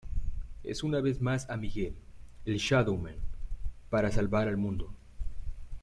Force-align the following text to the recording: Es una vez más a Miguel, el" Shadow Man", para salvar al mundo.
Es 0.63 0.81
una 0.81 0.99
vez 0.99 1.21
más 1.21 1.47
a 1.47 1.57
Miguel, 1.57 1.93
el" 2.45 2.55
Shadow 2.57 2.97
Man", 2.97 3.17
para 3.91 4.09
salvar 4.11 4.47
al 4.47 4.57
mundo. 4.57 4.91